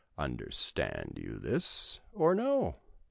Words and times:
'Understand 0.17 1.19
you 1.21 1.37
this, 1.37 1.99
or 2.11 2.33
no? 2.33 2.77